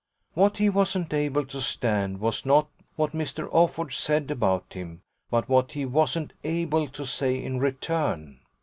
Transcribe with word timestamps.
What 0.33 0.57
he 0.57 0.67
wasn't 0.67 1.13
able 1.13 1.45
to 1.45 1.61
stand 1.61 2.19
was 2.19 2.43
not 2.43 2.67
what 2.95 3.11
Mr. 3.11 3.47
Offord 3.53 3.93
said 3.93 4.31
about 4.31 4.73
him, 4.73 5.03
but 5.29 5.47
what 5.47 5.73
he 5.73 5.85
wasn't 5.85 6.33
able 6.43 6.87
to 6.87 7.05
say 7.05 7.35
in 7.39 7.59
return. 7.59 8.39